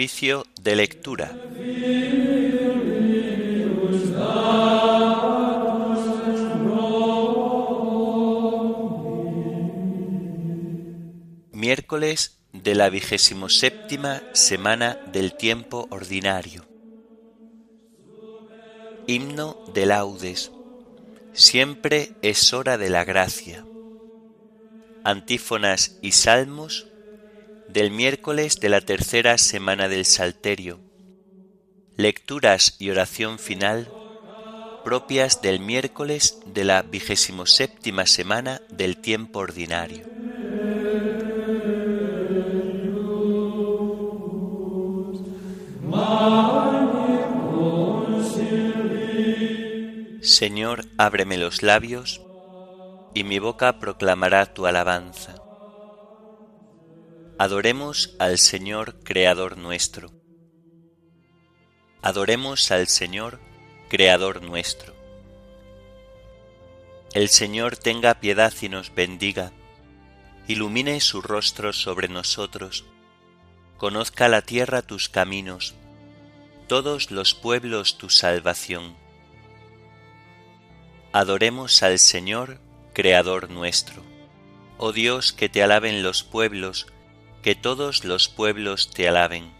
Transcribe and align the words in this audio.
De 0.00 0.76
lectura. 0.76 1.30
Miércoles 11.52 12.38
de 12.54 12.74
la 12.74 12.88
vigésimo 12.88 13.50
séptima 13.50 14.22
semana 14.32 14.98
del 15.12 15.34
tiempo 15.34 15.86
ordinario. 15.90 16.64
Himno 19.06 19.62
de 19.74 19.84
laudes. 19.84 20.50
Siempre 21.34 22.14
es 22.22 22.54
hora 22.54 22.78
de 22.78 22.88
la 22.88 23.04
gracia. 23.04 23.66
Antífonas 25.04 25.98
y 26.00 26.12
salmos 26.12 26.89
del 27.72 27.90
miércoles 27.90 28.58
de 28.58 28.68
la 28.68 28.80
tercera 28.80 29.38
semana 29.38 29.88
del 29.88 30.04
Salterio. 30.04 30.80
Lecturas 31.96 32.76
y 32.78 32.90
oración 32.90 33.38
final 33.38 33.88
propias 34.84 35.42
del 35.42 35.60
miércoles 35.60 36.40
de 36.46 36.64
la 36.64 36.82
vigésimo 36.82 37.46
séptima 37.46 38.06
semana 38.06 38.60
del 38.70 38.96
tiempo 38.96 39.38
ordinario. 39.38 40.04
Señor, 50.22 50.86
ábreme 50.96 51.36
los 51.36 51.62
labios, 51.62 52.20
y 53.14 53.24
mi 53.24 53.38
boca 53.38 53.78
proclamará 53.78 54.46
tu 54.46 54.66
alabanza. 54.66 55.39
Adoremos 57.42 58.14
al 58.18 58.36
Señor 58.36 59.02
Creador 59.02 59.56
nuestro. 59.56 60.12
Adoremos 62.02 62.70
al 62.70 62.86
Señor 62.86 63.40
Creador 63.88 64.42
nuestro. 64.42 64.94
El 67.14 67.30
Señor 67.30 67.78
tenga 67.78 68.20
piedad 68.20 68.52
y 68.60 68.68
nos 68.68 68.94
bendiga, 68.94 69.52
ilumine 70.48 71.00
su 71.00 71.22
rostro 71.22 71.72
sobre 71.72 72.08
nosotros, 72.08 72.84
conozca 73.78 74.28
la 74.28 74.42
tierra 74.42 74.82
tus 74.82 75.08
caminos, 75.08 75.72
todos 76.68 77.10
los 77.10 77.32
pueblos 77.32 77.96
tu 77.96 78.10
salvación. 78.10 78.94
Adoremos 81.12 81.82
al 81.82 81.98
Señor 81.98 82.60
Creador 82.92 83.48
nuestro. 83.48 84.02
Oh 84.76 84.92
Dios, 84.92 85.32
que 85.32 85.48
te 85.48 85.62
alaben 85.62 86.02
los 86.02 86.22
pueblos, 86.22 86.86
que 87.42 87.54
todos 87.54 88.04
los 88.04 88.28
pueblos 88.28 88.90
te 88.90 89.08
alaben. 89.08 89.50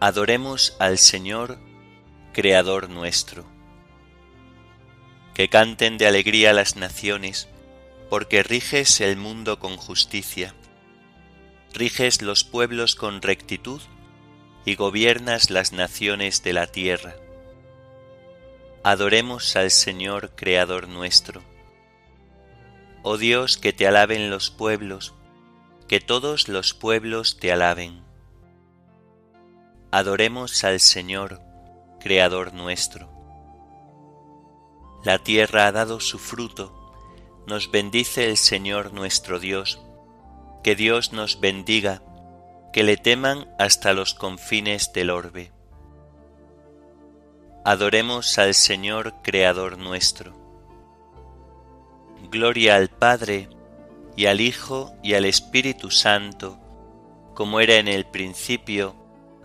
Adoremos 0.00 0.76
al 0.78 0.98
Señor, 0.98 1.58
Creador 2.32 2.90
nuestro. 2.90 3.46
Que 5.32 5.48
canten 5.48 5.96
de 5.96 6.06
alegría 6.06 6.52
las 6.52 6.76
naciones, 6.76 7.48
porque 8.10 8.42
riges 8.42 9.00
el 9.00 9.16
mundo 9.16 9.58
con 9.58 9.76
justicia, 9.76 10.54
riges 11.72 12.20
los 12.20 12.44
pueblos 12.44 12.96
con 12.96 13.22
rectitud 13.22 13.80
y 14.66 14.74
gobiernas 14.74 15.50
las 15.50 15.72
naciones 15.72 16.42
de 16.42 16.52
la 16.52 16.66
tierra. 16.66 17.16
Adoremos 18.82 19.56
al 19.56 19.70
Señor, 19.70 20.32
Creador 20.36 20.88
nuestro. 20.88 21.42
Oh 23.02 23.16
Dios, 23.16 23.56
que 23.56 23.72
te 23.72 23.86
alaben 23.86 24.28
los 24.28 24.50
pueblos, 24.50 25.14
que 25.88 26.00
todos 26.00 26.48
los 26.48 26.74
pueblos 26.74 27.38
te 27.38 27.52
alaben. 27.52 28.02
Adoremos 29.90 30.64
al 30.64 30.80
Señor, 30.80 31.40
Creador 32.00 32.52
nuestro. 32.52 33.08
La 35.04 35.18
tierra 35.18 35.66
ha 35.66 35.72
dado 35.72 36.00
su 36.00 36.18
fruto, 36.18 36.72
nos 37.46 37.70
bendice 37.70 38.28
el 38.28 38.36
Señor 38.36 38.92
nuestro 38.92 39.38
Dios, 39.38 39.78
que 40.62 40.74
Dios 40.74 41.12
nos 41.12 41.40
bendiga, 41.40 42.02
que 42.72 42.82
le 42.82 42.96
teman 42.96 43.46
hasta 43.58 43.92
los 43.92 44.14
confines 44.14 44.92
del 44.92 45.10
orbe. 45.10 45.52
Adoremos 47.64 48.38
al 48.38 48.54
Señor 48.54 49.14
Creador 49.22 49.78
nuestro. 49.78 50.34
Gloria 52.30 52.76
al 52.76 52.88
Padre, 52.88 53.48
y 54.16 54.26
al 54.26 54.40
Hijo 54.40 54.94
y 55.02 55.14
al 55.14 55.24
Espíritu 55.24 55.90
Santo, 55.90 56.58
como 57.34 57.60
era 57.60 57.76
en 57.76 57.88
el 57.88 58.06
principio, 58.06 58.94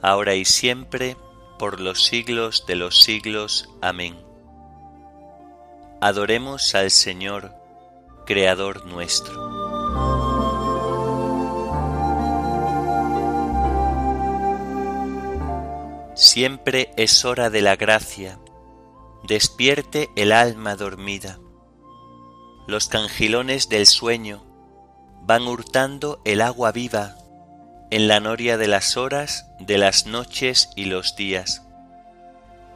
ahora 0.02 0.36
y 0.36 0.46
siempre, 0.46 1.18
por 1.58 1.80
los 1.80 2.06
siglos 2.06 2.66
de 2.68 2.76
los 2.76 3.02
siglos. 3.02 3.70
Amén. 3.82 4.18
Adoremos 6.02 6.76
al 6.76 6.92
Señor, 6.92 7.54
Creador 8.26 8.86
nuestro. 8.86 9.50
Siempre 16.16 16.92
es 16.96 17.26
hora 17.26 17.50
de 17.50 17.62
la 17.62 17.76
gracia, 17.76 18.40
despierte 19.24 20.10
el 20.16 20.32
alma 20.32 20.76
dormida. 20.76 21.40
Los 22.68 22.88
cangilones 22.88 23.68
del 23.68 23.88
sueño 23.88 24.49
van 25.22 25.48
hurtando 25.48 26.22
el 26.26 26.42
agua 26.42 26.72
viva 26.72 27.16
en 27.92 28.08
la 28.08 28.20
noria 28.20 28.58
de 28.58 28.68
las 28.68 28.98
horas, 28.98 29.48
de 29.60 29.78
las 29.78 30.06
noches 30.06 30.70
y 30.76 30.86
los 30.86 31.16
días. 31.16 31.64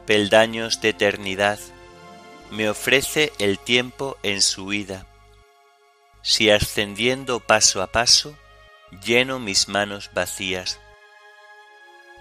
Peldaños 0.06 0.80
de 0.80 0.90
eternidad 0.90 1.58
me 2.50 2.68
ofrece 2.68 3.32
el 3.38 3.58
tiempo 3.58 4.16
en 4.22 4.42
su 4.42 4.66
vida. 4.66 5.06
Si 6.22 6.50
ascendiendo 6.50 7.40
paso 7.40 7.82
a 7.82 7.88
paso, 7.88 8.36
lleno 9.04 9.38
mis 9.38 9.68
manos 9.68 10.10
vacías. 10.14 10.80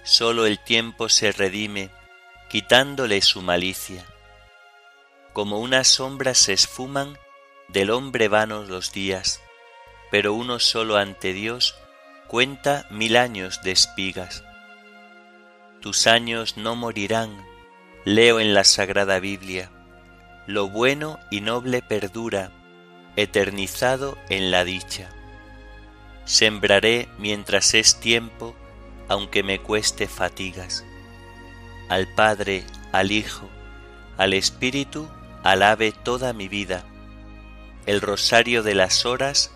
Solo 0.04 0.46
el 0.46 0.60
tiempo 0.60 1.10
se 1.10 1.32
redime, 1.32 1.90
quitándole 2.50 3.22
su 3.22 3.42
malicia. 3.42 4.06
Como 5.34 5.60
unas 5.60 5.88
sombras 5.88 6.38
se 6.38 6.54
esfuman 6.54 7.18
del 7.70 7.90
hombre 7.90 8.28
vanos 8.28 8.70
los 8.70 8.92
días 8.92 9.43
pero 10.14 10.36
uno 10.36 10.60
solo 10.60 10.98
ante 10.98 11.34
Dios 11.34 11.74
cuenta 12.28 12.86
mil 12.92 13.18
años 13.18 13.64
de 13.64 13.72
espigas. 13.72 14.44
Tus 15.82 16.06
años 16.06 16.56
no 16.56 16.76
morirán, 16.76 17.44
leo 18.06 18.40
en 18.40 18.54
la 18.54 18.64
Sagrada 18.64 19.18
Biblia. 19.18 19.72
Lo 20.46 20.70
bueno 20.70 21.18
y 21.32 21.42
noble 21.42 21.82
perdura, 21.82 22.52
eternizado 23.16 24.16
en 24.30 24.52
la 24.52 24.64
dicha. 24.64 25.10
Sembraré 26.26 27.10
mientras 27.18 27.74
es 27.74 28.00
tiempo, 28.00 28.56
aunque 29.08 29.42
me 29.42 29.58
cueste 29.58 30.08
fatigas. 30.08 30.86
Al 31.90 32.08
Padre, 32.14 32.66
al 32.92 33.12
Hijo, 33.12 33.50
al 34.18 34.34
Espíritu, 34.34 35.10
alabe 35.44 35.92
toda 35.92 36.34
mi 36.34 36.48
vida. 36.48 36.84
El 37.88 38.00
rosario 38.00 38.62
de 38.62 38.76
las 38.76 39.08
horas 39.08 39.50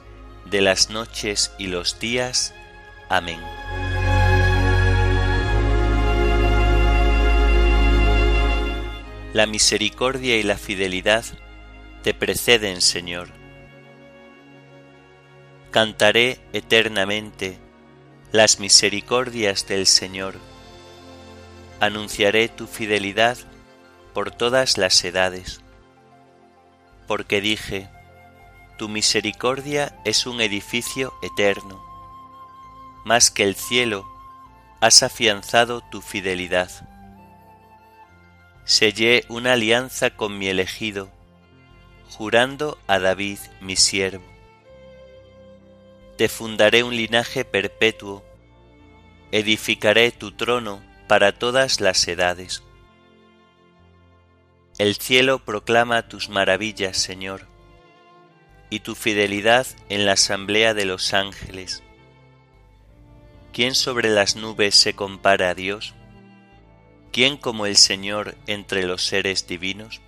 de 0.50 0.62
las 0.62 0.90
noches 0.90 1.52
y 1.58 1.68
los 1.68 2.00
días. 2.00 2.54
Amén. 3.10 3.40
La 9.34 9.46
misericordia 9.46 10.38
y 10.38 10.44
la 10.44 10.58
fidelidad 10.58 11.24
te 12.04 12.14
preceden, 12.14 12.82
Señor. 12.82 13.30
Cantaré 15.72 16.40
eternamente 16.54 17.60
las 18.32 18.60
misericordias 18.60 19.68
del 19.68 19.86
Señor. 19.86 20.36
Anunciaré 21.80 22.48
tu 22.48 22.66
fidelidad 22.66 23.38
por 24.14 24.32
todas 24.32 24.78
las 24.78 25.04
edades. 25.04 25.62
Porque 27.06 27.42
dije, 27.42 27.90
tu 28.78 28.88
misericordia 28.88 30.00
es 30.06 30.28
un 30.28 30.40
edificio 30.40 31.14
eterno. 31.22 31.84
Más 33.04 33.32
que 33.32 33.44
el 33.44 33.56
cielo, 33.56 34.08
has 34.80 35.02
afianzado 35.02 35.82
tu 35.82 36.02
fidelidad. 36.02 36.70
Sellé 38.66 39.26
una 39.30 39.54
alianza 39.54 40.12
con 40.12 40.38
mi 40.38 40.48
elegido, 40.48 41.10
jurando 42.12 42.78
a 42.86 43.00
David 43.00 43.40
mi 43.62 43.76
siervo. 43.76 44.26
Te 46.18 46.30
fundaré 46.30 46.84
un 46.84 46.96
linaje 46.96 47.46
perpetuo, 47.46 48.24
edificaré 49.32 50.12
tu 50.12 50.32
trono 50.32 50.82
para 51.08 51.32
todas 51.32 51.82
las 51.82 52.08
edades. 52.08 52.64
El 54.78 54.96
cielo 54.96 55.40
proclama 55.40 56.08
tus 56.08 56.30
maravillas, 56.30 56.98
Señor 56.98 57.57
y 58.70 58.80
tu 58.80 58.96
fidelidad 58.96 59.68
en 59.90 60.06
la 60.06 60.14
asamblea 60.14 60.74
de 60.74 60.86
los 60.86 61.14
ángeles. 61.14 61.84
¿quién 63.58 63.74
sobre 63.74 64.12
las 64.12 64.36
nubes 64.36 64.76
se 64.76 64.94
compara 64.94 65.50
a 65.50 65.56
Dios? 65.56 65.96
¿Quién 67.12 67.38
como 67.38 67.66
el 67.66 67.76
Señor 67.76 68.36
entre 68.46 68.86
los 68.86 69.04
seres 69.04 69.48
divinos? 69.48 70.00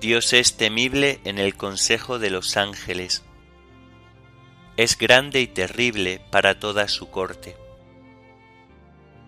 Dios 0.00 0.32
es 0.32 0.56
temible 0.56 1.20
en 1.24 1.38
el 1.38 1.56
consejo 1.56 2.18
de 2.18 2.30
los 2.30 2.56
ángeles, 2.56 3.22
es 4.78 4.96
grande 4.96 5.42
y 5.42 5.46
terrible 5.46 6.22
para 6.30 6.58
toda 6.58 6.88
su 6.88 7.10
corte. 7.10 7.54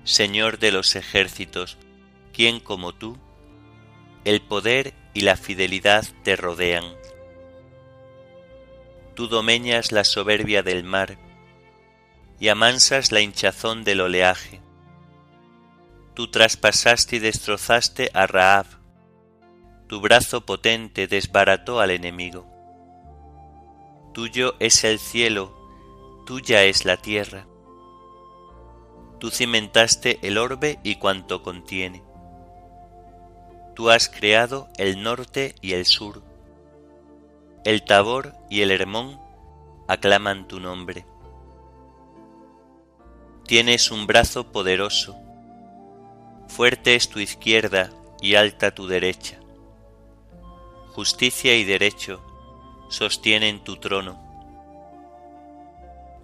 Señor 0.05 0.59
de 0.59 0.73
los 0.73 0.97
ejércitos, 0.97 1.77
¿quién 2.33 2.59
como 2.59 2.95
tú? 2.95 3.19
El 4.25 4.41
poder 4.41 4.95
y 5.15 5.23
la 5.23 5.37
fidelidad 5.37 6.05
te 6.23 6.37
rodean. 6.37 6.85
Tú 9.15 9.27
domeñas 9.27 9.91
la 9.91 10.05
soberbia 10.05 10.63
del 10.63 10.85
mar 10.85 11.19
y 12.39 12.49
amansas 12.49 13.11
la 13.11 13.21
hinchazón 13.21 13.83
del 13.83 14.01
oleaje. 14.01 14.61
Tú 16.15 16.31
traspasaste 16.31 17.17
y 17.17 17.19
destrozaste 17.19 18.11
a 18.15 18.29
Raab. 18.29 18.67
Tu 19.89 20.01
brazo 20.01 20.47
potente 20.47 21.09
desbarató 21.09 21.81
al 21.81 21.91
enemigo. 21.91 22.47
Tuyo 24.15 24.55
es 24.61 24.85
el 24.85 25.01
cielo, 25.01 25.53
tuya 26.27 26.63
es 26.63 26.85
la 26.85 26.97
tierra. 26.97 27.47
Tú 29.19 29.31
cimentaste 29.31 30.21
el 30.23 30.39
orbe 30.39 30.79
y 30.85 30.97
cuanto 30.97 31.43
contiene. 31.43 32.12
Tú 33.75 33.91
has 33.91 34.09
creado 34.09 34.69
el 34.77 35.03
norte 35.03 35.55
y 35.61 35.73
el 35.73 35.87
sur. 35.87 36.23
El 37.65 37.85
Tabor 37.85 38.35
y 38.51 38.61
el 38.61 38.71
Hermón 38.71 39.19
aclaman 39.89 40.47
tu 40.47 40.61
nombre. 40.61 41.07
Tienes 43.47 43.91
un 43.91 44.07
brazo 44.07 44.53
poderoso, 44.53 45.17
fuerte 46.49 46.95
es 46.95 47.09
tu 47.09 47.19
izquierda 47.19 47.91
y 48.21 48.35
alta 48.35 48.75
tu 48.75 48.87
derecha. 48.87 49.39
Justicia 50.95 51.57
y 51.57 51.65
derecho 51.65 52.23
sostienen 52.89 53.65
tu 53.65 53.77
trono. 53.79 54.21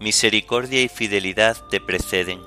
Misericordia 0.00 0.82
y 0.82 0.88
fidelidad 0.88 1.56
te 1.70 1.80
preceden. 1.80 2.40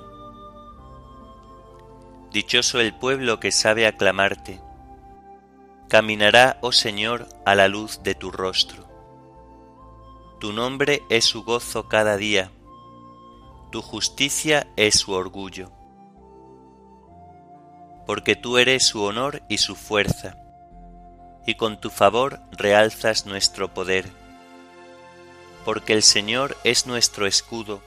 Dichoso 2.32 2.80
el 2.80 2.94
pueblo 2.94 3.40
que 3.40 3.52
sabe 3.52 3.86
aclamarte. 3.86 4.60
Caminará, 5.92 6.56
oh 6.62 6.72
Señor, 6.72 7.28
a 7.44 7.54
la 7.54 7.68
luz 7.68 8.02
de 8.02 8.14
tu 8.14 8.30
rostro. 8.30 8.88
Tu 10.40 10.54
nombre 10.54 11.02
es 11.10 11.26
su 11.26 11.44
gozo 11.44 11.86
cada 11.86 12.16
día, 12.16 12.50
tu 13.70 13.82
justicia 13.82 14.66
es 14.76 15.00
su 15.00 15.12
orgullo. 15.12 15.70
Porque 18.06 18.36
tú 18.36 18.56
eres 18.56 18.86
su 18.86 19.02
honor 19.02 19.42
y 19.50 19.58
su 19.58 19.76
fuerza 19.76 20.38
y 21.44 21.56
con 21.56 21.78
tu 21.78 21.90
favor 21.90 22.40
realzas 22.52 23.26
nuestro 23.26 23.74
poder. 23.74 24.06
Porque 25.66 25.92
el 25.92 26.02
Señor 26.02 26.56
es 26.64 26.86
nuestro 26.86 27.26
escudo, 27.26 27.82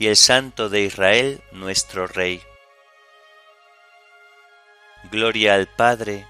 y 0.00 0.08
el 0.08 0.16
Santo 0.16 0.68
de 0.68 0.80
Israel 0.80 1.42
nuestro 1.52 2.08
Rey. 2.08 2.42
Gloria 5.12 5.54
al 5.54 5.68
Padre, 5.68 6.26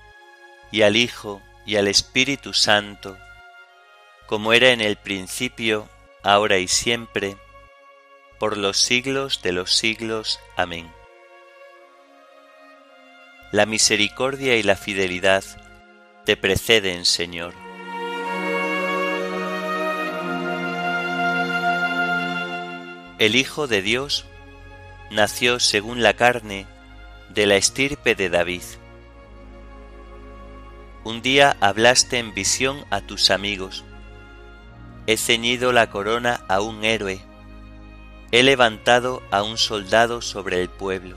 y 0.71 0.83
al 0.83 0.97
Hijo, 0.97 1.43
y 1.67 1.77
al 1.77 1.89
Espíritu 1.89 2.55
Santo, 2.55 3.19
como 4.27 4.53
era 4.53 4.71
en 4.71 4.81
el 4.81 4.97
principio, 4.97 5.89
ahora 6.23 6.59
y 6.59 6.69
siempre, 6.69 7.37
por 8.39 8.57
los 8.57 8.79
siglos 8.79 9.43
de 9.43 9.53
los 9.53 9.73
siglos. 9.73 10.41
Amén. 10.57 10.91
La 13.51 13.67
misericordia 13.67 14.57
y 14.57 14.63
la 14.63 14.77
fidelidad 14.77 15.45
te 16.25 16.37
preceden, 16.37 17.07
Señor. 17.07 17.55
El 23.19 23.35
Hijo 23.35 23.67
de 23.67 23.83
Dios 23.83 24.27
nació 25.11 25.59
según 25.59 26.03
la 26.03 26.15
carne 26.15 26.67
de 27.31 27.47
la 27.47 27.57
estirpe 27.57 28.15
de 28.15 28.29
David. 28.29 28.63
Un 31.09 31.23
día 31.23 31.57
hablaste 31.63 32.19
en 32.19 32.35
visión 32.35 32.85
a 32.91 33.01
tus 33.01 33.31
amigos. 33.31 33.83
He 35.07 35.17
ceñido 35.17 35.73
la 35.73 35.89
corona 35.89 36.45
a 36.49 36.61
un 36.61 36.85
héroe. 36.85 37.23
He 38.31 38.43
levantado 38.43 39.23
a 39.31 39.43
un 39.43 39.57
soldado 39.57 40.21
sobre 40.21 40.61
el 40.61 40.69
pueblo. 40.69 41.17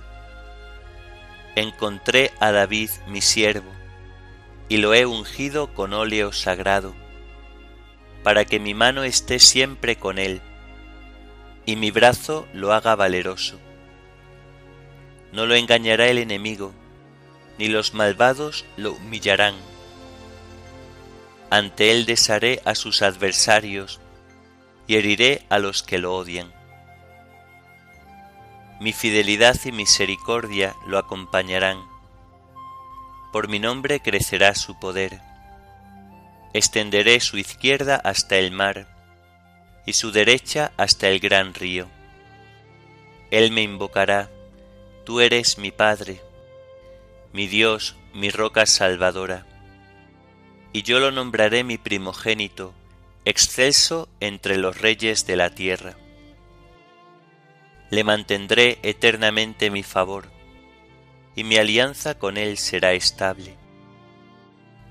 Encontré 1.58 2.32
a 2.40 2.54
David, 2.54 2.90
mi 3.10 3.20
siervo 3.20 3.70
y 4.70 4.78
lo 4.78 4.94
he 4.94 5.06
ungido 5.06 5.74
con 5.74 5.92
óleo 5.92 6.32
sagrado, 6.32 6.94
para 8.24 8.46
que 8.46 8.62
mi 8.62 8.74
mano 8.74 9.04
esté 9.04 9.40
siempre 9.40 9.98
con 9.98 10.20
él, 10.20 10.40
y 11.66 11.76
mi 11.76 11.92
brazo 11.92 12.48
lo 12.54 12.72
haga 12.72 12.96
valeroso. 12.96 13.60
No 15.34 15.48
lo 15.48 15.56
engañará 15.56 16.08
el 16.08 16.20
enemigo, 16.20 16.72
ni 17.58 17.68
los 17.68 17.94
malvados 17.94 18.64
lo 18.78 18.94
humillarán. 18.94 19.71
Ante 21.52 21.92
él 21.92 22.08
desharé 22.08 22.64
a 22.66 22.74
sus 22.74 23.04
adversarios, 23.04 24.00
y 24.88 24.96
heriré 24.96 25.46
a 25.50 25.60
los 25.60 25.84
que 25.84 26.00
lo 26.00 26.16
odian. 26.16 26.52
Mi 28.80 28.94
fidelidad 28.94 29.56
y 29.64 29.72
misericordia 29.72 30.76
lo 30.88 30.98
acompañarán 30.98 31.92
por 33.32 33.48
mi 33.48 33.60
nombre 33.60 34.02
crecerá 34.02 34.54
su 34.56 34.78
poder. 34.78 35.22
Extenderé 36.54 37.20
su 37.22 37.38
izquierda 37.38 37.96
hasta 37.96 38.38
el 38.38 38.52
mar 38.52 38.88
y 39.86 39.94
su 39.94 40.12
derecha 40.12 40.74
hasta 40.78 41.08
el 41.08 41.20
gran 41.20 41.54
río. 41.54 41.88
Él 43.32 43.52
me 43.52 43.62
invocará, 43.62 44.30
tú 45.06 45.22
eres 45.22 45.58
mi 45.58 45.72
Padre, 45.72 46.22
mi 47.32 47.48
Dios, 47.48 47.96
mi 48.14 48.30
roca 48.30 48.66
salvadora. 48.66 49.46
Y 50.74 50.84
yo 50.84 51.00
lo 51.00 51.12
nombraré 51.12 51.64
mi 51.64 51.78
primogénito, 51.78 52.74
excelso 53.26 54.08
entre 54.20 54.58
los 54.58 54.80
reyes 54.80 55.26
de 55.26 55.36
la 55.36 55.50
tierra. 55.50 55.96
Le 57.90 58.04
mantendré 58.04 58.80
eternamente 58.84 59.70
mi 59.70 59.84
favor 59.84 60.30
y 61.36 61.44
mi 61.44 61.58
alianza 61.58 62.18
con 62.18 62.38
él 62.38 62.58
será 62.58 62.94
estable. 62.94 63.56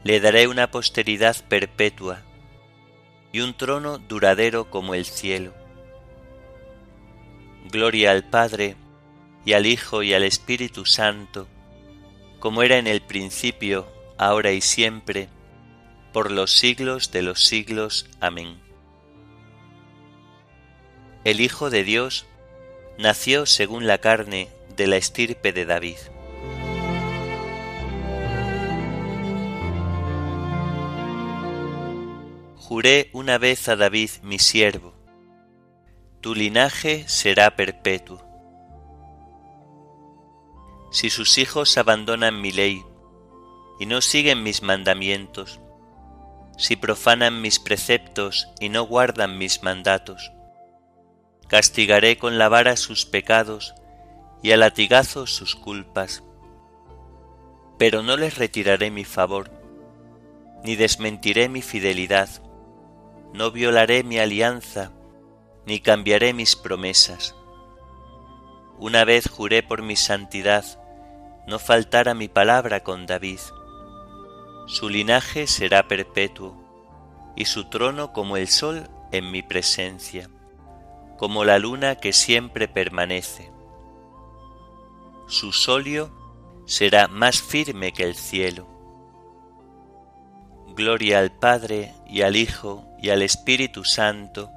Le 0.05 0.21
daré 0.21 0.49
una 0.49 0.71
posteridad 0.71 1.37
perpetua 1.49 2.23
y 3.33 3.41
un 3.41 3.55
trono 3.55 3.99
duradero 3.99 4.71
como 4.71 4.95
el 4.95 5.05
cielo. 5.05 5.55
Gloria 7.71 8.11
al 8.11 8.25
Padre, 8.25 8.77
y 9.45 9.53
al 9.53 9.67
Hijo, 9.67 10.03
y 10.03 10.13
al 10.13 10.25
Espíritu 10.25 10.85
Santo, 10.85 11.47
como 12.39 12.63
era 12.63 12.79
en 12.79 12.87
el 12.87 13.01
principio, 13.01 13.87
ahora 14.19 14.53
y 14.53 14.61
siempre, 14.61 15.29
por 16.13 16.31
los 16.31 16.53
siglos 16.53 17.11
de 17.13 17.23
los 17.23 17.45
siglos. 17.45 18.09
Amén. 18.21 18.61
El 21.25 21.41
Hijo 21.41 21.71
de 21.71 21.85
Dios 21.85 22.27
nació 22.99 23.47
según 23.47 23.87
la 23.87 23.99
carne 23.99 24.49
de 24.77 24.87
la 24.87 24.97
estirpe 24.97 25.53
de 25.53 25.65
David. 25.65 25.99
Juré 32.57 33.11
una 33.13 33.37
vez 33.37 33.69
a 33.69 33.77
David 33.77 34.11
mi 34.23 34.39
siervo, 34.39 34.95
tu 36.21 36.35
linaje 36.35 37.09
será 37.09 37.57
perpetuo. 37.57 38.25
Si 40.93 41.11
sus 41.11 41.39
hijos 41.39 41.77
abandonan 41.79 42.41
mi 42.41 42.53
ley 42.53 42.85
y 43.79 43.87
no 43.87 44.01
siguen 44.01 44.43
mis 44.43 44.63
mandamientos, 44.63 45.61
si 46.61 46.77
profanan 46.77 47.41
mis 47.41 47.59
preceptos 47.59 48.49
y 48.61 48.69
no 48.69 48.85
guardan 48.85 49.39
mis 49.39 49.63
mandatos, 49.63 50.31
castigaré 51.49 52.19
con 52.19 52.39
la 52.39 52.49
vara 52.49 52.77
sus 52.77 53.07
pecados 53.07 53.75
y 54.43 54.53
a 54.53 54.57
latigazos 54.57 55.35
sus 55.35 55.57
culpas. 55.57 56.23
Pero 57.79 58.03
no 58.03 58.17
les 58.17 58.39
retiraré 58.39 58.91
mi 58.91 59.05
favor, 59.05 59.51
ni 60.63 60.77
desmentiré 60.77 61.49
mi 61.49 61.63
fidelidad 61.63 62.29
no 63.33 63.51
violaré 63.51 64.03
mi 64.03 64.19
alianza, 64.19 64.91
ni 65.67 65.81
cambiaré 65.81 66.33
mis 66.33 66.57
promesas. 66.57 67.35
Una 68.79 69.05
vez 69.05 69.29
juré 69.29 69.63
por 69.63 69.83
mi 69.83 69.95
santidad, 69.95 70.65
no 71.47 71.59
faltara 71.59 72.15
mi 72.15 72.29
palabra 72.29 72.81
con 72.81 73.07
David. 73.07 73.39
Su 74.71 74.89
linaje 74.89 75.49
será 75.49 75.89
perpetuo, 75.89 76.55
y 77.35 77.47
su 77.47 77.69
trono 77.69 78.13
como 78.13 78.37
el 78.37 78.47
sol 78.47 78.89
en 79.11 79.33
mi 79.33 79.43
presencia. 79.43 80.31
como 81.19 81.45
la 81.45 81.59
luna 81.59 81.97
que 81.97 82.15
siempre 82.15 82.67
permanece. 82.67 83.51
Su 85.27 85.53
solio 85.53 86.11
será 86.65 87.09
más 87.09 87.43
firme 87.43 87.93
que 87.93 88.05
el 88.05 88.15
cielo. 88.15 88.67
Gloria 90.75 91.19
al 91.19 91.31
Padre 91.31 91.93
y 92.07 92.23
al 92.23 92.37
Hijo 92.37 92.87
y 93.03 93.11
al 93.11 93.21
Espíritu 93.21 93.85
Santo, 93.85 94.51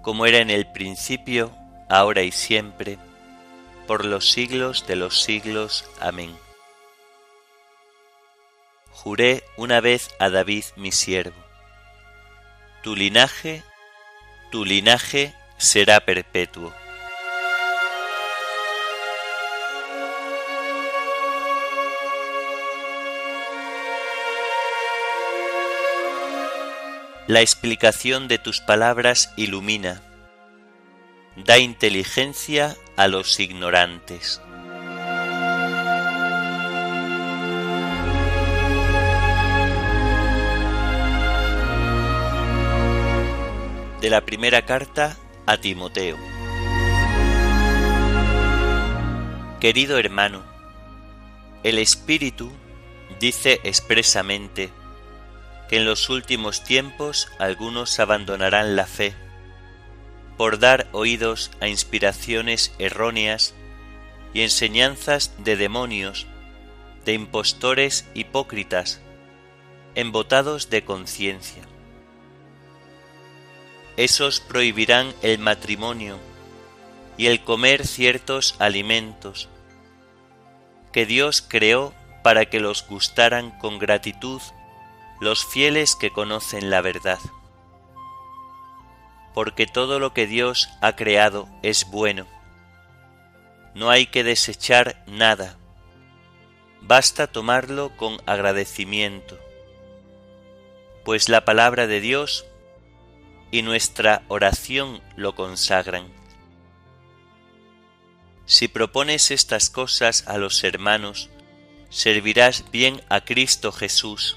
como 0.00 0.24
era 0.24 0.38
en 0.38 0.48
el 0.48 0.72
principio, 0.72 1.50
ahora 1.90 2.22
y 2.22 2.32
siempre, 2.32 2.96
por 3.86 4.06
los 4.06 4.30
siglos 4.30 4.86
de 4.86 4.96
los 4.96 5.20
siglos. 5.20 5.84
Amén. 6.00 6.43
Juré 8.94 9.42
una 9.56 9.80
vez 9.80 10.14
a 10.20 10.30
David 10.30 10.64
mi 10.76 10.92
siervo, 10.92 11.36
tu 12.82 12.94
linaje, 12.94 13.62
tu 14.52 14.64
linaje 14.64 15.34
será 15.58 16.00
perpetuo. 16.00 16.72
La 27.26 27.40
explicación 27.40 28.28
de 28.28 28.38
tus 28.38 28.60
palabras 28.60 29.32
ilumina, 29.36 30.02
da 31.36 31.58
inteligencia 31.58 32.76
a 32.96 33.08
los 33.08 33.40
ignorantes. 33.40 34.40
De 44.04 44.10
la 44.10 44.20
primera 44.20 44.66
carta 44.66 45.16
a 45.46 45.56
Timoteo 45.56 46.18
Querido 49.60 49.98
hermano, 49.98 50.42
el 51.62 51.78
Espíritu 51.78 52.52
dice 53.18 53.62
expresamente 53.64 54.68
que 55.70 55.78
en 55.78 55.86
los 55.86 56.10
últimos 56.10 56.62
tiempos 56.64 57.28
algunos 57.38 57.98
abandonarán 57.98 58.76
la 58.76 58.84
fe 58.84 59.14
por 60.36 60.58
dar 60.58 60.86
oídos 60.92 61.50
a 61.60 61.68
inspiraciones 61.68 62.74
erróneas 62.78 63.54
y 64.34 64.42
enseñanzas 64.42 65.32
de 65.38 65.56
demonios, 65.56 66.26
de 67.06 67.14
impostores 67.14 68.06
hipócritas, 68.12 69.00
embotados 69.94 70.68
de 70.68 70.84
conciencia. 70.84 71.62
Esos 73.96 74.40
prohibirán 74.40 75.14
el 75.22 75.38
matrimonio 75.38 76.18
y 77.16 77.26
el 77.26 77.44
comer 77.44 77.86
ciertos 77.86 78.56
alimentos 78.58 79.48
que 80.92 81.06
Dios 81.06 81.42
creó 81.46 81.94
para 82.22 82.46
que 82.46 82.60
los 82.60 82.86
gustaran 82.86 83.50
con 83.58 83.78
gratitud 83.78 84.40
los 85.20 85.44
fieles 85.44 85.94
que 85.96 86.10
conocen 86.10 86.70
la 86.70 86.80
verdad. 86.80 87.18
Porque 89.32 89.66
todo 89.66 89.98
lo 89.98 90.12
que 90.12 90.26
Dios 90.26 90.68
ha 90.80 90.96
creado 90.96 91.48
es 91.62 91.90
bueno. 91.90 92.26
No 93.74 93.90
hay 93.90 94.06
que 94.06 94.22
desechar 94.22 95.02
nada, 95.06 95.56
basta 96.80 97.26
tomarlo 97.26 97.96
con 97.96 98.18
agradecimiento, 98.26 99.38
pues 101.04 101.28
la 101.28 101.44
palabra 101.44 101.86
de 101.86 102.00
Dios 102.00 102.46
y 103.54 103.62
nuestra 103.62 104.24
oración 104.26 105.00
lo 105.14 105.36
consagran. 105.36 106.08
Si 108.46 108.66
propones 108.66 109.30
estas 109.30 109.70
cosas 109.70 110.26
a 110.26 110.38
los 110.38 110.64
hermanos, 110.64 111.30
servirás 111.88 112.64
bien 112.72 113.00
a 113.08 113.20
Cristo 113.20 113.70
Jesús, 113.70 114.36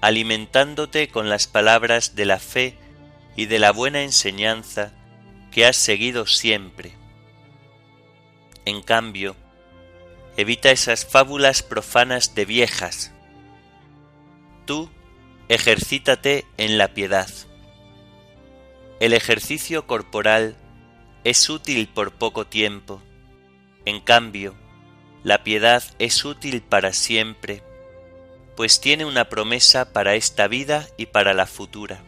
alimentándote 0.00 1.08
con 1.08 1.28
las 1.28 1.48
palabras 1.48 2.14
de 2.14 2.24
la 2.26 2.38
fe 2.38 2.78
y 3.34 3.46
de 3.46 3.58
la 3.58 3.72
buena 3.72 4.04
enseñanza 4.04 4.92
que 5.50 5.66
has 5.66 5.76
seguido 5.76 6.28
siempre. 6.28 6.92
En 8.64 8.82
cambio, 8.82 9.34
evita 10.36 10.70
esas 10.70 11.04
fábulas 11.04 11.64
profanas 11.64 12.36
de 12.36 12.44
viejas. 12.44 13.10
Tú 14.64 14.88
ejercítate 15.48 16.46
en 16.56 16.78
la 16.78 16.94
piedad. 16.94 17.28
El 19.02 19.14
ejercicio 19.14 19.88
corporal 19.88 20.54
es 21.24 21.50
útil 21.50 21.88
por 21.88 22.12
poco 22.12 22.46
tiempo, 22.46 23.02
en 23.84 23.98
cambio, 23.98 24.54
la 25.24 25.42
piedad 25.42 25.82
es 25.98 26.24
útil 26.24 26.62
para 26.62 26.92
siempre, 26.92 27.64
pues 28.56 28.80
tiene 28.80 29.04
una 29.04 29.28
promesa 29.28 29.92
para 29.92 30.14
esta 30.14 30.46
vida 30.46 30.86
y 30.96 31.06
para 31.06 31.34
la 31.34 31.46
futura. 31.46 32.04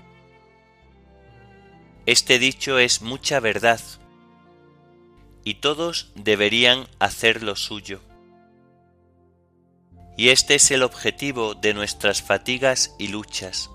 Este 2.07 2.39
dicho 2.39 2.79
es 2.79 3.03
mucha 3.03 3.41
verdad, 3.41 3.81
y 5.43 5.55
todos 5.55 6.13
deberían 6.15 6.87
hacer 7.01 7.43
lo 7.43 7.57
suyo. 7.57 8.03
Y 10.17 10.29
este 10.29 10.55
es 10.55 10.71
el 10.71 10.85
objetivo 10.85 11.57
de 11.57 11.75
nuestras 11.75 12.23
fatigas 12.23 12.95
y 13.01 13.09
luchas, 13.09 13.69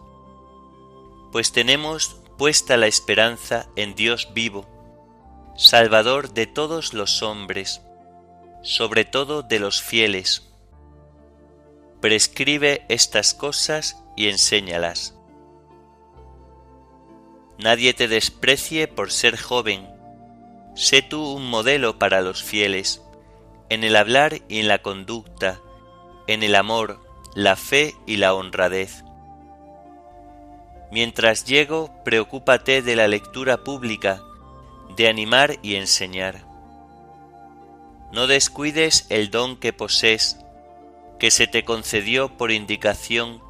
pues 1.33 1.51
tenemos 1.51 2.18
puesta 2.39 2.77
la 2.77 2.87
esperanza 2.87 3.67
en 3.75 3.93
Dios 3.93 4.29
vivo, 4.33 4.65
Salvador 5.57 6.33
de 6.33 6.47
todos 6.47 6.93
los 6.93 7.21
hombres, 7.21 7.81
sobre 8.63 9.05
todo 9.05 9.43
de 9.43 9.59
los 9.59 9.83
fieles. 9.83 10.49
Prescribe 11.99 12.85
estas 12.87 13.33
cosas 13.33 14.01
y 14.15 14.29
enséñalas 14.29 15.19
Nadie 17.57 17.93
te 17.93 18.07
desprecie 18.07 18.87
por 18.87 19.11
ser 19.11 19.37
joven. 19.37 19.85
Sé 20.75 21.01
tú 21.01 21.33
un 21.33 21.49
modelo 21.49 21.99
para 21.99 22.21
los 22.21 22.41
fieles, 22.41 23.01
en 23.67 23.83
el 23.83 23.97
hablar 23.97 24.43
y 24.47 24.59
en 24.59 24.69
la 24.69 24.81
conducta, 24.81 25.59
en 26.27 26.43
el 26.43 26.55
amor, 26.55 27.05
la 27.35 27.57
fe 27.57 27.95
y 28.07 28.15
la 28.15 28.33
honradez. 28.33 29.03
Mientras 30.91 31.45
llego, 31.45 31.91
preocúpate 32.03 32.81
de 32.81 32.95
la 32.95 33.07
lectura 33.07 33.63
pública, 33.63 34.21
de 34.95 35.07
animar 35.07 35.59
y 35.61 35.75
enseñar. 35.75 36.45
No 38.11 38.25
descuides 38.25 39.05
el 39.09 39.29
don 39.29 39.57
que 39.57 39.71
posees, 39.71 40.39
que 41.19 41.29
se 41.29 41.45
te 41.45 41.63
concedió 41.63 42.37
por 42.37 42.51
indicación 42.51 43.41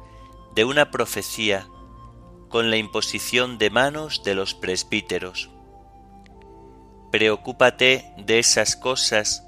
de 0.54 0.64
una 0.64 0.90
profecía 0.90 1.66
con 2.50 2.68
la 2.68 2.76
imposición 2.76 3.58
de 3.58 3.70
manos 3.70 4.22
de 4.24 4.34
los 4.34 4.54
presbíteros. 4.54 5.50
Preocúpate 7.10 8.12
de 8.18 8.38
esas 8.38 8.76
cosas 8.76 9.46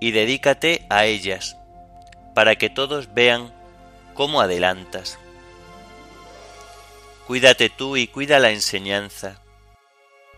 y 0.00 0.12
dedícate 0.12 0.86
a 0.90 1.06
ellas, 1.06 1.56
para 2.34 2.56
que 2.56 2.70
todos 2.70 3.12
vean 3.14 3.52
cómo 4.14 4.40
adelantas. 4.40 5.18
Cuídate 7.26 7.70
tú 7.70 7.96
y 7.96 8.06
cuida 8.06 8.38
la 8.38 8.50
enseñanza. 8.50 9.40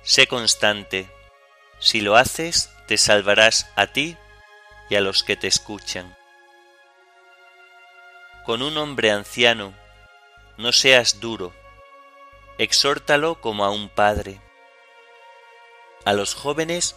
Sé 0.02 0.28
constante. 0.28 1.11
Si 1.81 2.00
lo 2.00 2.14
haces, 2.14 2.71
te 2.87 2.97
salvarás 2.97 3.69
a 3.75 3.88
ti 3.88 4.16
y 4.88 4.95
a 4.95 5.00
los 5.00 5.25
que 5.25 5.35
te 5.35 5.49
escuchan. 5.49 6.16
Con 8.45 8.62
un 8.62 8.78
hombre 8.78 9.11
anciano, 9.11 9.75
no 10.59 10.71
seas 10.71 11.19
duro, 11.19 11.52
exhórtalo 12.57 13.40
como 13.40 13.64
a 13.64 13.71
un 13.71 13.88
padre, 13.88 14.40
a 16.05 16.12
los 16.12 16.35
jóvenes 16.35 16.95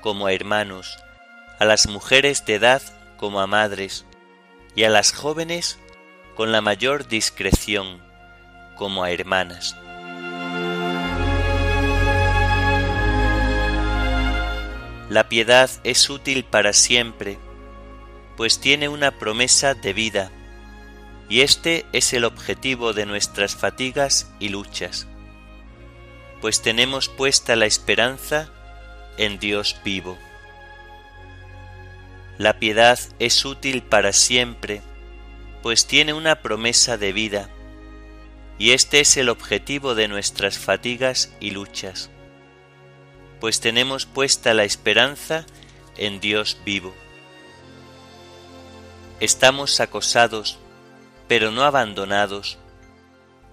como 0.00 0.26
a 0.26 0.32
hermanos, 0.32 0.98
a 1.58 1.66
las 1.66 1.86
mujeres 1.86 2.46
de 2.46 2.54
edad 2.54 2.80
como 3.18 3.42
a 3.42 3.46
madres, 3.46 4.06
y 4.74 4.84
a 4.84 4.88
las 4.88 5.12
jóvenes 5.12 5.78
con 6.34 6.50
la 6.50 6.62
mayor 6.62 7.08
discreción 7.08 8.07
como 8.78 9.04
a 9.04 9.10
hermanas. 9.10 9.76
La 15.10 15.28
piedad 15.28 15.70
es 15.84 16.08
útil 16.10 16.44
para 16.44 16.72
siempre, 16.72 17.38
pues 18.36 18.60
tiene 18.60 18.88
una 18.88 19.18
promesa 19.18 19.74
de 19.74 19.92
vida 19.92 20.30
y 21.28 21.40
este 21.40 21.86
es 21.92 22.12
el 22.12 22.24
objetivo 22.24 22.92
de 22.92 23.06
nuestras 23.06 23.56
fatigas 23.56 24.30
y 24.38 24.50
luchas, 24.50 25.06
pues 26.40 26.62
tenemos 26.62 27.08
puesta 27.08 27.56
la 27.56 27.66
esperanza 27.66 28.50
en 29.16 29.38
Dios 29.38 29.76
vivo. 29.84 30.16
La 32.38 32.58
piedad 32.58 32.98
es 33.18 33.44
útil 33.44 33.82
para 33.82 34.12
siempre, 34.12 34.82
pues 35.62 35.86
tiene 35.86 36.12
una 36.12 36.42
promesa 36.42 36.96
de 36.96 37.12
vida, 37.12 37.50
y 38.58 38.72
este 38.72 39.00
es 39.00 39.16
el 39.16 39.28
objetivo 39.28 39.94
de 39.94 40.08
nuestras 40.08 40.58
fatigas 40.58 41.32
y 41.40 41.52
luchas, 41.52 42.10
pues 43.40 43.60
tenemos 43.60 44.04
puesta 44.04 44.52
la 44.52 44.64
esperanza 44.64 45.46
en 45.96 46.20
Dios 46.20 46.58
vivo. 46.64 46.92
Estamos 49.20 49.80
acosados, 49.80 50.58
pero 51.28 51.50
no 51.50 51.62
abandonados, 51.62 52.58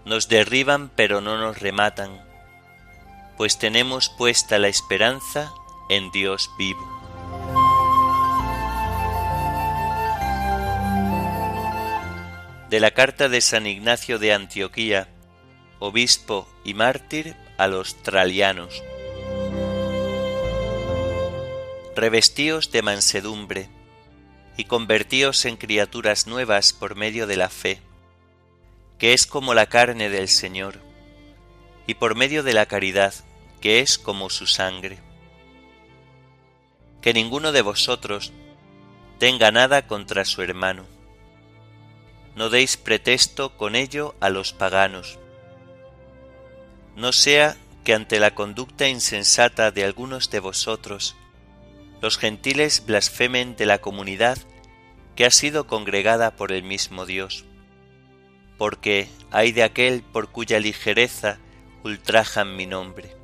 nos 0.05 0.27
derriban, 0.27 0.89
pero 0.95 1.21
no 1.21 1.37
nos 1.37 1.59
rematan, 1.59 2.23
pues 3.37 3.59
tenemos 3.59 4.09
puesta 4.09 4.59
la 4.59 4.67
esperanza 4.67 5.51
en 5.89 6.11
Dios 6.11 6.49
vivo. 6.57 6.94
De 12.75 12.81
la 12.81 12.91
carta 12.91 13.29
de 13.29 13.39
San 13.39 13.67
Ignacio 13.67 14.19
de 14.19 14.33
Antioquía, 14.33 15.07
obispo 15.79 16.45
y 16.65 16.73
mártir 16.73 17.37
a 17.57 17.67
los 17.67 18.03
tralianos. 18.03 18.83
Revestíos 21.95 22.73
de 22.73 22.81
mansedumbre 22.81 23.69
y 24.57 24.65
convertíos 24.65 25.45
en 25.45 25.55
criaturas 25.55 26.27
nuevas 26.27 26.73
por 26.73 26.97
medio 26.97 27.27
de 27.27 27.37
la 27.37 27.47
fe, 27.47 27.79
que 28.99 29.13
es 29.13 29.25
como 29.25 29.53
la 29.53 29.67
carne 29.67 30.09
del 30.09 30.27
Señor, 30.27 30.81
y 31.87 31.93
por 31.93 32.15
medio 32.15 32.43
de 32.43 32.53
la 32.53 32.65
caridad, 32.65 33.13
que 33.61 33.79
es 33.79 33.97
como 33.97 34.29
su 34.29 34.47
sangre. 34.47 34.97
Que 37.01 37.13
ninguno 37.13 37.53
de 37.53 37.61
vosotros 37.61 38.33
tenga 39.17 39.49
nada 39.51 39.87
contra 39.87 40.25
su 40.25 40.41
hermano. 40.41 40.94
No 42.35 42.49
deis 42.49 42.75
pretexto 42.75 43.55
con 43.55 43.75
ello 43.75 44.15
a 44.19 44.29
los 44.29 44.51
paganos. 44.51 45.19
No 46.95 47.11
sea 47.11 47.55
que 47.85 47.93
ante 47.93 48.19
la 48.19 48.35
conducta 48.35 48.89
insensata 48.89 49.71
de 49.71 49.85
algunos 49.85 50.29
de 50.29 50.39
vosotros, 50.39 51.15
los 52.01 52.17
gentiles 52.17 52.85
blasfemen 52.85 53.55
de 53.55 53.65
la 53.65 53.79
comunidad 53.79 54.37
que 55.15 55.25
ha 55.25 55.31
sido 55.31 55.65
congregada 55.65 56.35
por 56.35 56.51
el 56.51 56.63
mismo 56.63 57.05
Dios. 57.05 57.45
Porque 58.57 59.07
hay 59.31 59.51
de 59.51 59.63
aquel 59.63 60.03
por 60.03 60.29
cuya 60.29 60.59
ligereza 60.59 61.39
ultrajan 61.83 62.55
mi 62.55 62.65
nombre. 62.65 63.15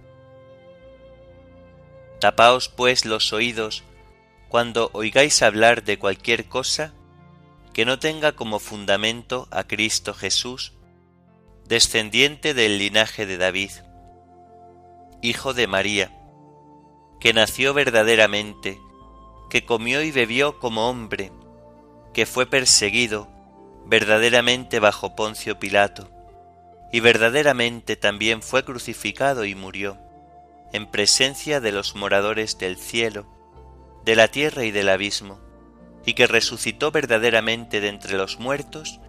Tapaos 2.19 2.69
pues 2.69 3.05
los 3.05 3.33
oídos 3.33 3.83
cuando 4.47 4.89
oigáis 4.93 5.41
hablar 5.41 5.83
de 5.83 5.97
cualquier 5.97 6.45
cosa 6.45 6.93
que 7.73 7.85
no 7.85 7.99
tenga 7.99 8.33
como 8.33 8.59
fundamento 8.59 9.47
a 9.51 9.63
Cristo 9.63 10.13
Jesús, 10.13 10.73
descendiente 11.65 12.53
del 12.53 12.77
linaje 12.77 13.25
de 13.25 13.37
David, 13.37 13.71
hijo 15.21 15.53
de 15.53 15.67
María, 15.67 16.11
que 17.19 17.33
nació 17.33 17.73
verdaderamente, 17.73 18.79
que 19.49 19.65
comió 19.65 20.01
y 20.01 20.11
bebió 20.11 20.59
como 20.59 20.89
hombre, 20.89 21.31
que 22.13 22.25
fue 22.25 22.45
perseguido 22.45 23.29
verdaderamente 23.85 24.79
bajo 24.79 25.15
Poncio 25.15 25.59
Pilato, 25.59 26.09
y 26.91 26.99
verdaderamente 26.99 27.95
también 27.95 28.41
fue 28.41 28.65
crucificado 28.65 29.45
y 29.45 29.55
murió, 29.55 29.97
en 30.73 30.87
presencia 30.87 31.61
de 31.61 31.71
los 31.71 31.95
moradores 31.95 32.57
del 32.57 32.77
cielo, 32.77 33.27
de 34.03 34.15
la 34.15 34.27
tierra 34.27 34.65
y 34.65 34.71
del 34.71 34.89
abismo, 34.89 35.39
y 36.05 36.13
que 36.13 36.27
resucitó 36.27 36.91
verdaderamente 36.91 37.79
de 37.81 37.89
entre 37.89 38.17
los 38.17 38.39
muertos 38.39 38.99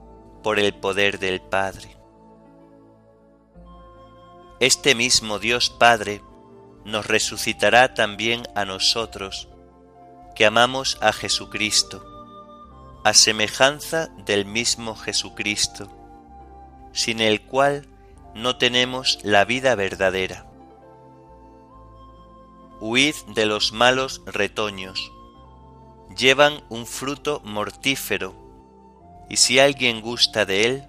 por 0.42 0.58
el 0.58 0.74
poder 0.74 1.18
del 1.18 1.40
Padre. 1.40 1.96
Este 4.60 4.94
mismo 4.94 5.38
Dios 5.38 5.70
Padre 5.70 6.22
nos 6.84 7.06
resucitará 7.06 7.94
también 7.94 8.42
a 8.54 8.64
nosotros, 8.64 9.48
que 10.34 10.46
amamos 10.46 10.98
a 11.00 11.12
Jesucristo, 11.12 12.04
a 13.04 13.14
semejanza 13.14 14.08
del 14.24 14.44
mismo 14.44 14.94
Jesucristo, 14.96 15.90
sin 16.92 17.20
el 17.20 17.42
cual 17.42 17.86
no 18.34 18.56
tenemos 18.56 19.18
la 19.22 19.44
vida 19.44 19.74
verdadera. 19.74 20.46
Huid 22.80 23.14
de 23.28 23.46
los 23.46 23.72
malos 23.72 24.22
retoños, 24.26 25.11
llevan 26.16 26.62
un 26.68 26.86
fruto 26.86 27.40
mortífero, 27.44 28.34
y 29.28 29.36
si 29.36 29.58
alguien 29.58 30.00
gusta 30.00 30.44
de 30.44 30.66
él, 30.66 30.88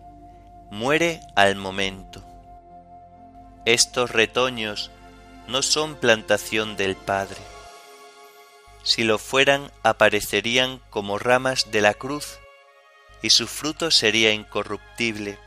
muere 0.71 1.21
al 1.35 1.55
momento. 1.55 2.23
Estos 3.65 4.11
retoños 4.11 4.91
no 5.47 5.61
son 5.61 5.95
plantación 5.95 6.75
del 6.75 6.95
Padre. 6.95 7.41
Si 8.83 9.03
lo 9.03 9.17
fueran, 9.17 9.71
aparecerían 9.83 10.81
como 10.89 11.17
ramas 11.17 11.71
de 11.71 11.81
la 11.81 11.93
cruz, 11.93 12.39
y 13.21 13.29
su 13.29 13.47
fruto 13.47 13.91
sería 13.91 14.33
incorruptible. 14.33 15.39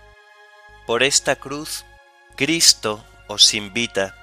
Por 0.86 1.02
esta 1.02 1.36
cruz, 1.36 1.84
Cristo 2.36 3.04
os 3.28 3.52
invita, 3.52 4.14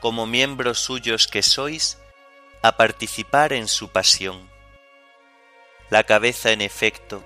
como 0.00 0.26
miembros 0.26 0.78
suyos 0.78 1.26
que 1.26 1.42
sois, 1.42 1.98
a 2.62 2.76
participar 2.76 3.52
en 3.52 3.66
su 3.66 3.88
pasión. 3.88 4.55
La 5.88 6.02
cabeza, 6.02 6.50
en 6.50 6.62
efecto, 6.62 7.24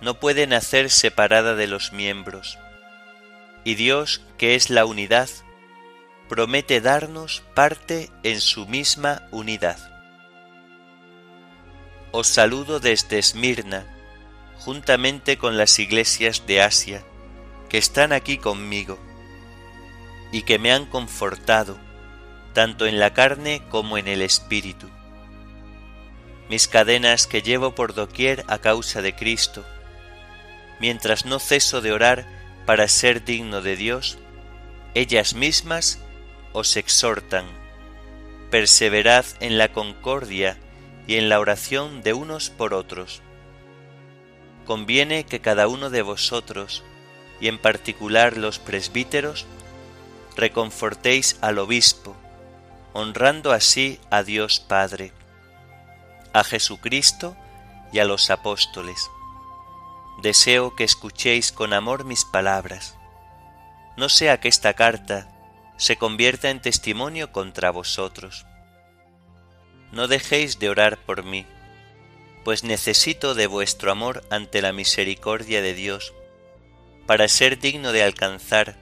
no 0.00 0.18
puede 0.18 0.46
nacer 0.46 0.90
separada 0.90 1.54
de 1.54 1.68
los 1.68 1.92
miembros, 1.92 2.58
y 3.64 3.76
Dios, 3.76 4.20
que 4.36 4.56
es 4.56 4.68
la 4.68 4.84
unidad, 4.84 5.28
promete 6.28 6.80
darnos 6.80 7.42
parte 7.54 8.10
en 8.22 8.40
su 8.40 8.66
misma 8.66 9.28
unidad. 9.30 9.78
Os 12.10 12.26
saludo 12.26 12.80
desde 12.80 13.18
Esmirna, 13.18 13.86
juntamente 14.58 15.38
con 15.38 15.56
las 15.56 15.78
iglesias 15.78 16.46
de 16.46 16.62
Asia, 16.62 17.04
que 17.68 17.78
están 17.78 18.12
aquí 18.12 18.38
conmigo, 18.38 18.98
y 20.32 20.42
que 20.42 20.58
me 20.58 20.72
han 20.72 20.86
confortado, 20.86 21.78
tanto 22.54 22.86
en 22.86 22.98
la 22.98 23.14
carne 23.14 23.62
como 23.70 23.98
en 23.98 24.08
el 24.08 24.22
espíritu. 24.22 24.88
Mis 26.48 26.66
cadenas 26.66 27.26
que 27.26 27.42
llevo 27.42 27.74
por 27.74 27.94
doquier 27.94 28.44
a 28.48 28.58
causa 28.58 29.02
de 29.02 29.14
Cristo, 29.14 29.64
mientras 30.80 31.26
no 31.26 31.38
ceso 31.38 31.80
de 31.80 31.92
orar 31.92 32.26
para 32.64 32.88
ser 32.88 33.24
digno 33.24 33.60
de 33.60 33.76
Dios, 33.76 34.18
ellas 34.94 35.34
mismas 35.34 35.98
os 36.52 36.76
exhortan, 36.76 37.44
perseverad 38.50 39.26
en 39.40 39.58
la 39.58 39.72
concordia 39.72 40.56
y 41.06 41.16
en 41.16 41.28
la 41.28 41.38
oración 41.38 42.02
de 42.02 42.14
unos 42.14 42.50
por 42.50 42.74
otros. 42.74 43.22
Conviene 44.66 45.24
que 45.24 45.40
cada 45.40 45.68
uno 45.68 45.90
de 45.90 46.02
vosotros, 46.02 46.82
y 47.40 47.48
en 47.48 47.58
particular 47.58 48.36
los 48.36 48.58
presbíteros, 48.58 49.46
reconfortéis 50.36 51.36
al 51.40 51.58
obispo, 51.58 52.16
honrando 52.92 53.52
así 53.52 54.00
a 54.10 54.22
Dios 54.22 54.60
Padre, 54.60 55.12
a 56.32 56.44
Jesucristo 56.44 57.36
y 57.92 57.98
a 57.98 58.04
los 58.04 58.30
apóstoles. 58.30 59.10
Deseo 60.22 60.74
que 60.74 60.84
escuchéis 60.84 61.52
con 61.52 61.72
amor 61.72 62.04
mis 62.04 62.24
palabras. 62.24 62.96
No 63.96 64.08
sea 64.08 64.40
que 64.40 64.48
esta 64.48 64.74
carta 64.74 65.28
se 65.76 65.96
convierta 65.96 66.50
en 66.50 66.60
testimonio 66.60 67.32
contra 67.32 67.70
vosotros. 67.70 68.46
No 69.92 70.08
dejéis 70.08 70.58
de 70.58 70.68
orar 70.68 70.98
por 70.98 71.24
mí, 71.24 71.46
pues 72.44 72.64
necesito 72.64 73.34
de 73.34 73.46
vuestro 73.46 73.90
amor 73.92 74.24
ante 74.30 74.60
la 74.60 74.72
misericordia 74.72 75.62
de 75.62 75.74
Dios, 75.74 76.12
para 77.06 77.28
ser 77.28 77.58
digno 77.58 77.92
de 77.92 78.02
alcanzar 78.02 78.76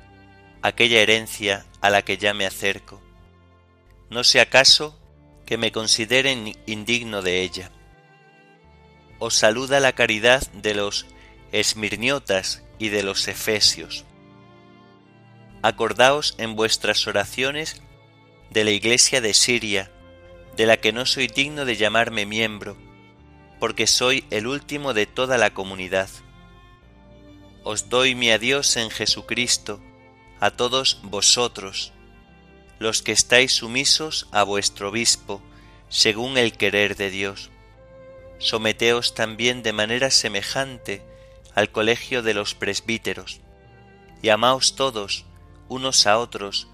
aquella 0.63 1.01
herencia 1.01 1.67
a 1.81 1.91
la 1.91 2.03
que 2.03 2.17
ya 2.17 2.35
me 2.35 2.47
acerco. 2.47 3.01
No 4.11 4.25
sea 4.25 4.43
acaso 4.43 4.99
que 5.47 5.57
me 5.57 5.73
consideren 5.73 6.55
indigno 6.67 7.23
de 7.23 7.43
ella. 7.43 7.71
Os 9.19 9.35
saluda 9.35 9.81
la 9.81 9.95
caridad 9.95 10.47
de 10.53 10.75
los 10.75 11.07
esmirniotas 11.53 12.63
y 12.79 12.91
de 12.91 13.03
los 13.03 13.29
efesios 13.29 14.05
acordaos 15.67 16.37
en 16.39 16.55
vuestras 16.55 17.07
oraciones 17.09 17.83
de 18.51 18.63
la 18.63 18.71
iglesia 18.71 19.21
de 19.21 19.35
Siria, 19.35 19.91
de 20.57 20.65
la 20.65 20.77
que 20.77 20.93
no 20.93 21.07
soy 21.07 21.27
digno 21.27 21.65
de 21.65 21.77
llamarme 21.77 22.25
miembro, 22.25 22.77
porque 23.59 23.87
soy 23.87 24.25
el 24.31 24.47
último 24.47 24.95
de 24.95 25.07
toda 25.07 25.39
la 25.39 25.53
comunidad. 25.53 26.09
Os 27.65 27.89
doy 27.89 28.15
mi 28.15 28.31
adiós 28.31 28.77
en 28.77 28.91
Jesucristo 28.91 29.81
a 30.39 30.53
todos 30.53 31.01
vosotros, 31.03 31.93
los 32.79 33.03
que 33.03 33.13
estáis 33.13 33.53
sumisos 33.53 34.29
a 34.33 34.43
vuestro 34.43 34.91
obispo, 34.91 35.43
según 35.89 36.39
el 36.39 36.53
querer 36.53 36.97
de 36.97 37.11
Dios. 37.11 37.51
Someteos 38.39 39.15
también 39.15 39.63
de 39.63 39.73
manera 39.73 40.11
semejante 40.11 41.03
al 41.55 41.71
colegio 41.71 42.23
de 42.23 42.35
los 42.35 42.55
presbíteros, 42.55 43.41
y 44.23 44.29
amaos 44.29 44.77
todos, 44.77 45.25
unos 45.69 46.07
a 46.07 46.19
otros 46.19 46.69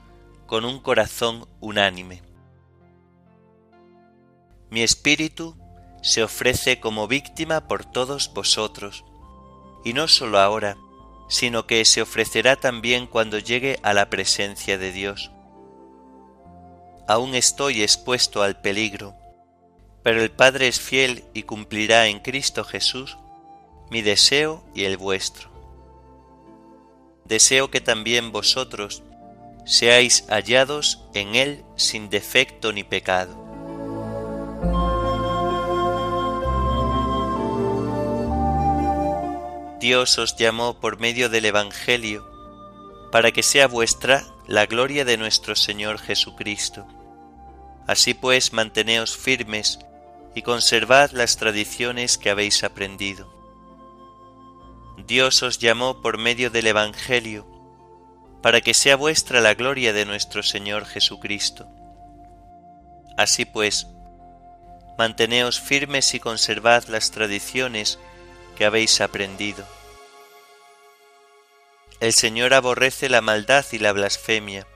con 0.47 0.65
un 0.65 0.81
corazón 0.81 1.47
unánime. 1.61 2.23
mi 4.71 4.83
espíritu 4.83 5.57
se 6.03 6.23
ofrece 6.23 6.81
como 6.81 7.07
víctima 7.07 7.69
por 7.69 7.85
todos 7.85 8.33
vosotros, 8.33 9.05
y 9.85 9.93
no 9.93 10.09
sólo 10.09 10.39
ahora, 10.39 10.77
sino 11.29 11.67
que 11.67 11.85
se 11.85 12.03
ofrecerá 12.03 12.57
también 12.57 13.07
cuando 13.07 13.39
llegue 13.39 13.79
a 13.83 13.95
la 13.95 14.11
presencia 14.11 14.79
de 14.79 14.93
Dios. 14.93 15.32
Aún 17.07 17.35
estoy 17.35 17.83
expuesto 17.83 18.43
al 18.43 18.61
peligro, 18.61 19.15
pero 20.03 20.23
el 20.23 20.31
Padre 20.31 20.69
es 20.69 20.81
fiel 20.81 21.25
y 21.35 21.43
cumplirá 21.43 22.07
en 22.07 22.21
Cristo 22.21 22.65
Jesús 22.65 23.19
mi 23.91 24.03
deseo 24.03 24.65
y 24.75 24.85
el 24.85 24.97
vuestro. 24.97 25.51
Deseo 27.25 27.71
que 27.71 27.81
también 27.81 28.33
vosotros 28.33 29.03
seáis 29.65 30.25
hallados 30.29 31.05
en 31.15 31.35
Él 31.35 31.65
sin 31.77 32.11
defecto 32.11 32.73
ni 32.73 32.85
pecado. 32.85 33.43
Dios 39.81 40.17
os 40.19 40.37
llamó 40.37 40.79
por 40.79 41.01
medio 41.01 41.29
del 41.29 41.45
Evangelio 41.45 42.31
para 43.11 43.33
que 43.33 43.43
sea 43.43 43.67
vuestra 43.67 44.25
la 44.47 44.67
gloria 44.67 45.05
de 45.05 45.17
nuestro 45.17 45.55
Señor 45.55 45.99
Jesucristo. 45.99 46.87
Así 47.87 48.15
pues, 48.15 48.53
manteneos 48.53 49.17
firmes 49.17 49.79
y 50.35 50.43
conservad 50.43 51.13
las 51.13 51.37
tradiciones 51.37 52.19
que 52.19 52.31
habéis 52.31 52.65
aprendido. 52.65 53.33
Dios 55.07 55.43
os 55.43 55.59
llamó 55.59 56.01
por 56.03 56.19
medio 56.19 56.51
del 56.51 56.67
Evangelio 56.67 57.47
para 58.43 58.61
que 58.61 58.75
sea 58.75 58.97
vuestra 58.97 59.41
la 59.41 59.55
gloria 59.55 59.93
de 59.93 60.05
nuestro 60.05 60.43
Señor 60.43 60.85
Jesucristo. 60.85 61.69
Así 63.17 63.45
pues, 63.45 63.87
manteneos 64.99 65.61
firmes 65.61 66.15
y 66.15 66.21
conservad 66.21 66.85
las 66.89 67.13
tradiciones 67.13 67.99
que 68.57 68.65
habéis 68.65 69.01
aprendido. 69.01 69.65
El 72.03 72.13
Señor 72.15 72.53
aborrece 72.53 73.09
la 73.09 73.21
maldad 73.21 73.65
y 73.71 73.79
la 73.79 73.93
blasfemia. 73.93 74.67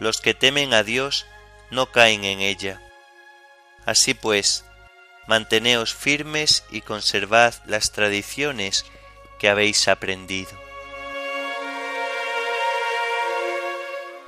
Los 0.00 0.20
que 0.20 0.34
temen 0.34 0.74
a 0.74 0.82
Dios 0.82 1.24
no 1.70 1.92
caen 1.92 2.24
en 2.24 2.40
ella. 2.40 2.82
Así 3.86 4.14
pues, 4.14 4.64
manteneos 5.28 5.94
firmes 5.94 6.64
y 6.68 6.80
conservad 6.80 7.54
las 7.64 7.92
tradiciones 7.92 8.84
que 9.38 9.48
habéis 9.48 9.86
aprendido. 9.86 10.50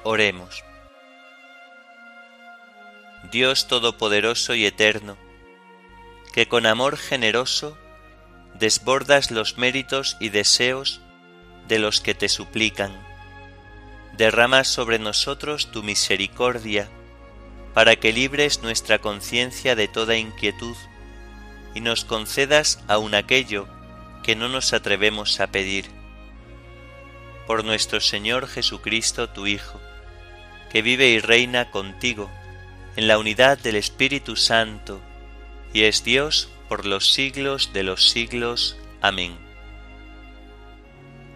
Oremos. 0.05 0.62
Dios 3.33 3.66
Todopoderoso 3.66 4.55
y 4.55 4.66
Eterno, 4.66 5.16
que 6.33 6.47
con 6.47 6.64
amor 6.66 6.97
generoso 6.97 7.77
desbordas 8.55 9.33
los 9.33 9.59
méritos 9.59 10.16
y 10.21 10.29
deseos 10.29 11.02
de 11.68 11.79
los 11.79 12.01
que 12.01 12.14
te 12.14 12.29
suplican. 12.29 12.92
Derrama 14.16 14.64
sobre 14.64 14.98
nosotros 14.98 15.70
tu 15.70 15.83
misericordia, 15.83 16.88
para 17.75 17.96
que 17.96 18.12
libres 18.12 18.62
nuestra 18.62 18.98
conciencia 18.98 19.75
de 19.75 19.88
toda 19.88 20.16
inquietud 20.16 20.77
y 21.75 21.81
nos 21.81 22.05
concedas 22.05 22.81
aun 22.88 23.14
aquello 23.14 23.66
que 24.22 24.37
no 24.37 24.48
nos 24.48 24.72
atrevemos 24.72 25.40
a 25.40 25.48
pedir. 25.48 25.87
Por 27.46 27.64
nuestro 27.64 28.01
Señor 28.01 28.46
Jesucristo, 28.46 29.31
tu 29.31 29.46
Hijo, 29.46 29.81
que 30.70 30.83
vive 30.83 31.09
y 31.09 31.18
reina 31.18 31.70
contigo 31.70 32.31
en 32.96 33.09
la 33.09 33.18
unidad 33.18 33.59
del 33.59 33.77
Espíritu 33.77 34.37
Santo, 34.37 35.01
y 35.72 35.85
es 35.85 36.05
Dios 36.05 36.51
por 36.68 36.87
los 36.87 37.12
siglos 37.12 37.72
de 37.72 37.83
los 37.83 38.11
siglos. 38.11 38.77
Amén. 39.01 39.52